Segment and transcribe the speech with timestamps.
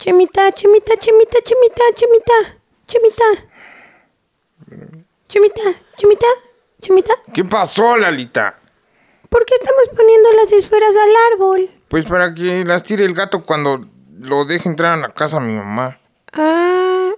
[0.00, 0.50] Chemita.
[0.52, 2.32] Chemita, Chemita, Chemita, Chemita,
[2.86, 3.24] Chemita,
[5.28, 5.62] Chemita.
[5.98, 6.26] Chemita,
[6.80, 7.14] Chemita.
[7.34, 8.58] ¿Qué pasó, Lalita?
[9.28, 11.70] ¿Por qué estamos poniendo las esferas al árbol?
[11.88, 13.78] Pues para que las tire el gato cuando
[14.18, 16.00] lo deje entrar a la casa mi mamá.
[16.32, 17.10] Ah.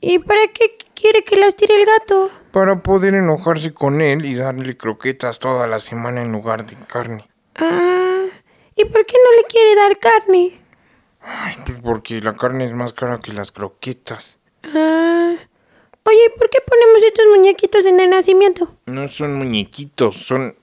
[0.00, 2.30] ¿Y para qué quiere que las tire el gato?
[2.50, 7.28] Para poder enojarse con él y darle croquetas toda la semana en lugar de carne.
[7.54, 8.24] Ah.
[8.74, 10.67] ¿Y por qué no le quiere dar carne?
[11.20, 14.38] Ay, pues porque la carne es más cara que las croquetas.
[14.64, 15.34] Ah.
[16.04, 18.74] Oye, ¿por qué ponemos estos muñequitos en el nacimiento?
[18.86, 20.56] No son muñequitos, son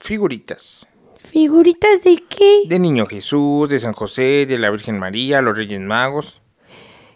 [0.00, 0.86] figuritas.
[1.16, 2.62] ¿Figuritas de qué?
[2.66, 6.39] De Niño Jesús, de San José, de la Virgen María, los Reyes Magos.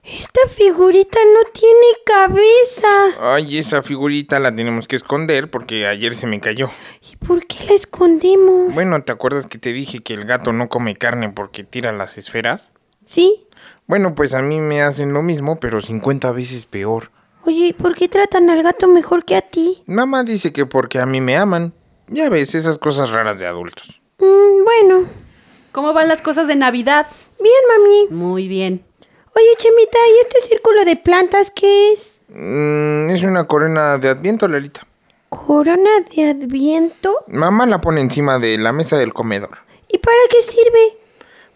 [0.04, 2.88] Esta figurita no tiene cabeza.
[3.34, 6.68] Ay, esa figurita la tenemos que esconder porque ayer se me cayó.
[7.10, 8.74] ¿Y por qué la escondemos?
[8.74, 12.18] Bueno, ¿te acuerdas que te dije que el gato no come carne porque tira las
[12.18, 12.72] esferas?
[13.06, 13.46] ¿Sí?
[13.86, 17.10] Bueno, pues a mí me hacen lo mismo, pero 50 veces peor.
[17.46, 19.82] Oye, ¿por qué tratan al gato mejor que a ti?
[19.86, 21.72] Mamá dice que porque a mí me aman.
[22.08, 24.02] Ya ves, esas cosas raras de adultos.
[24.18, 25.08] Mm, bueno.
[25.72, 27.06] ¿Cómo van las cosas de Navidad?
[27.40, 28.06] Bien, mami.
[28.10, 28.84] Muy bien.
[29.36, 32.20] Oye, Chemita, ¿y este círculo de plantas qué es?
[32.28, 34.86] Mm, es una corona de adviento, Lalita.
[35.28, 37.24] ¿Corona de adviento?
[37.26, 39.58] Mamá la pone encima de la mesa del comedor.
[39.88, 40.98] ¿Y para qué sirve?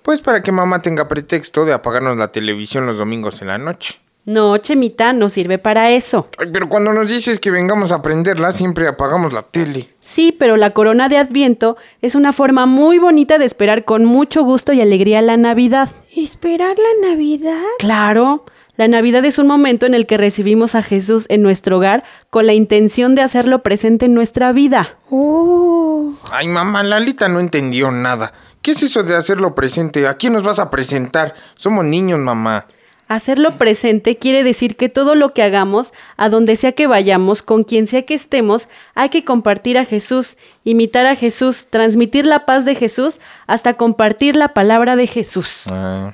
[0.03, 4.01] Pues para que mamá tenga pretexto de apagarnos la televisión los domingos en la noche.
[4.29, 6.29] No, Chemita, no sirve para eso.
[6.37, 9.89] Ay, pero cuando nos dices que vengamos a prenderla, siempre apagamos la tele.
[10.03, 14.43] Sí, pero la corona de Adviento es una forma muy bonita de esperar con mucho
[14.43, 15.89] gusto y alegría la Navidad.
[16.15, 17.63] ¿Esperar la Navidad?
[17.79, 18.45] Claro,
[18.77, 22.47] la Navidad es un momento en el que recibimos a Jesús en nuestro hogar con
[22.47, 24.99] la intención de hacerlo presente en nuestra vida.
[25.09, 26.13] Oh.
[26.33, 28.35] Ay, mamá, Lalita no entendió nada.
[28.61, 30.07] ¿Qué es eso de hacerlo presente?
[30.07, 31.35] ¿A quién nos vas a presentar?
[31.55, 32.67] Somos niños, mamá.
[33.09, 37.65] Hacerlo presente quiere decir que todo lo que hagamos, a donde sea que vayamos, con
[37.65, 42.67] quien sea que estemos, hay que compartir a Jesús, imitar a Jesús, transmitir la paz
[42.67, 45.63] de Jesús, hasta compartir la palabra de Jesús.
[45.71, 46.13] Ah,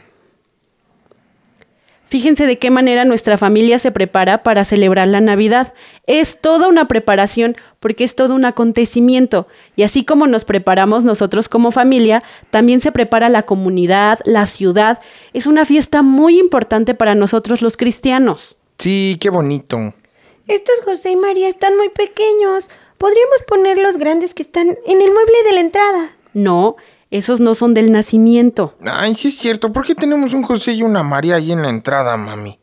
[2.15, 5.75] Fíjense de qué manera nuestra familia se prepara para celebrar la Navidad.
[6.07, 9.49] Es toda una preparación porque es todo un acontecimiento.
[9.75, 15.01] Y así como nos preparamos nosotros como familia, también se prepara la comunidad, la ciudad.
[15.33, 18.55] Es una fiesta muy importante para nosotros los cristianos.
[18.79, 19.93] sí, qué bonito.
[20.47, 22.71] Estos José y María están muy pequeños.
[22.97, 26.11] Podríamos poner los grandes que están en el mueble de la entrada.
[26.33, 26.77] No,
[27.17, 28.75] esos no son del nacimiento.
[28.85, 29.73] Ay, sí es cierto.
[29.73, 32.59] ¿Por qué tenemos un José y una María ahí en la entrada, mami?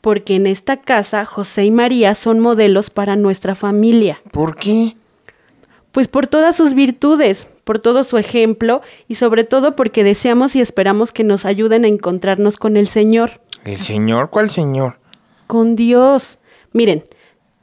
[0.00, 4.20] Porque en esta casa José y María son modelos para nuestra familia.
[4.32, 4.96] ¿Por qué?
[5.92, 10.60] Pues por todas sus virtudes, por todo su ejemplo y sobre todo porque deseamos y
[10.60, 14.28] esperamos que nos ayuden a encontrarnos con el Señor, ¿El señor?
[14.28, 14.98] ¿Cuál señor?
[15.46, 16.38] con Dios.
[16.72, 17.04] Miren,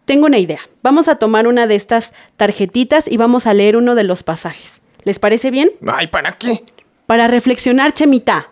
[0.06, 0.62] tengo una idea.
[0.81, 4.81] Vamos a tomar una de estas tarjetitas y vamos a leer uno de los pasajes.
[5.03, 5.72] ¿Les parece bien?
[5.91, 6.63] Ay, ¿para qué?
[7.06, 8.50] Para reflexionar, Chemita.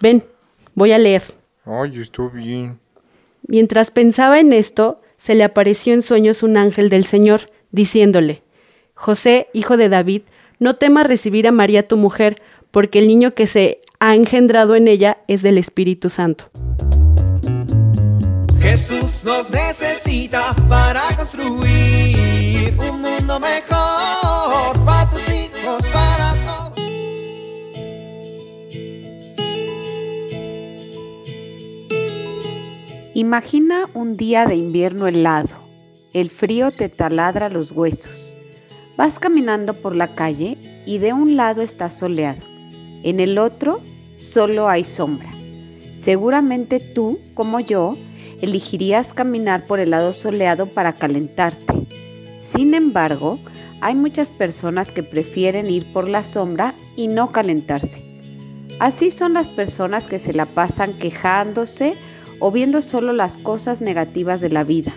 [0.00, 0.24] Ven,
[0.74, 1.22] voy a leer.
[1.64, 2.78] Ay, estoy bien.
[3.46, 8.42] Mientras pensaba en esto, se le apareció en sueños un ángel del Señor, diciéndole,
[8.94, 10.22] José, hijo de David,
[10.58, 12.40] no temas recibir a María tu mujer,
[12.70, 16.50] porque el niño que se ha engendrado en ella es del Espíritu Santo.
[18.60, 24.84] Jesús nos necesita para construir un mundo mejor
[33.14, 35.50] Imagina un día de invierno helado.
[36.14, 38.32] El frío te taladra los huesos.
[38.96, 40.56] Vas caminando por la calle
[40.86, 42.40] y de un lado está soleado.
[43.02, 43.82] En el otro
[44.16, 45.30] solo hay sombra.
[45.94, 47.98] Seguramente tú, como yo,
[48.40, 51.86] elegirías caminar por el lado soleado para calentarte.
[52.40, 53.38] Sin embargo,
[53.82, 58.02] hay muchas personas que prefieren ir por la sombra y no calentarse.
[58.80, 61.92] Así son las personas que se la pasan quejándose
[62.44, 64.90] o viendo solo las cosas negativas de la vida,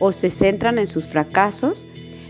[0.00, 1.84] o se centran en sus fracasos,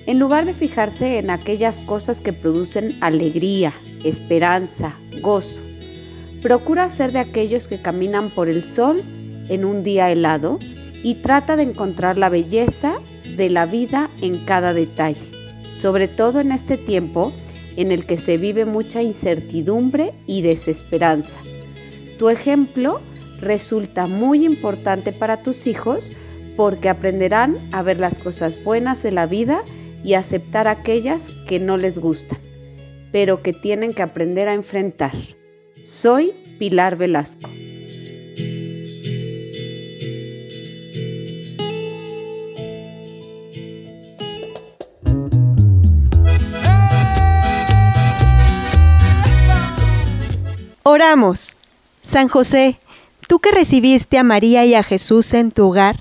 [0.07, 3.73] en lugar de fijarse en aquellas cosas que producen alegría,
[4.05, 4.93] esperanza,
[5.23, 5.61] gozo.
[6.43, 9.01] Procura ser de aquellos que caminan por el sol
[9.49, 10.59] en un día helado
[11.01, 12.95] y trata de encontrar la belleza
[13.37, 15.23] de la vida en cada detalle,
[15.81, 17.33] sobre todo en este tiempo
[17.77, 21.39] en el que se vive mucha incertidumbre y desesperanza.
[22.19, 23.01] Tu ejemplo
[23.41, 26.17] resulta muy importante para tus hijos
[26.57, 29.63] porque aprenderán a ver las cosas buenas de la vida
[30.03, 32.39] y aceptar aquellas que no les gustan,
[33.13, 35.13] pero que tienen que aprender a enfrentar.
[35.85, 37.49] Soy Pilar Velasco.
[50.89, 51.57] Oramos.
[52.01, 52.79] San José,
[53.27, 55.97] tú que recibiste a María y a Jesús en tu hogar,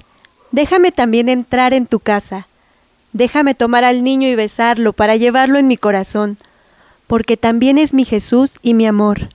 [0.52, 2.48] déjame también entrar en tu casa.
[3.14, 6.38] Déjame tomar al niño y besarlo para llevarlo en mi corazón,
[7.08, 9.30] porque también es mi Jesús y mi amor.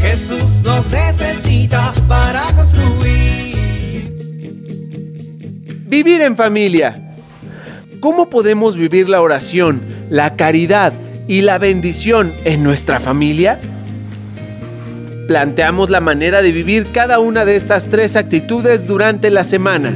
[0.00, 4.12] Jesús nos necesita para construir.
[5.86, 7.11] Vivir en familia.
[8.02, 10.92] ¿Cómo podemos vivir la oración, la caridad
[11.28, 13.60] y la bendición en nuestra familia?
[15.28, 19.92] Planteamos la manera de vivir cada una de estas tres actitudes durante la semana.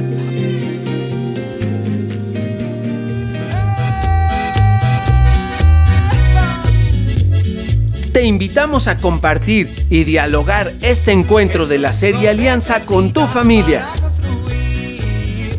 [8.13, 13.85] Te invitamos a compartir y dialogar este encuentro de la serie Alianza con tu familia.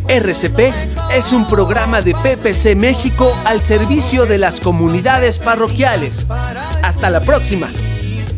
[0.08, 0.72] RCP
[1.14, 6.26] es un programa de PPC México al servicio de las comunidades parroquiales.
[6.82, 7.70] Hasta la próxima.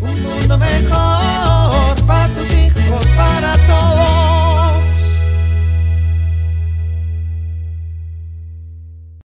[0.00, 4.09] Un mundo mejor para tus hijos, para todos.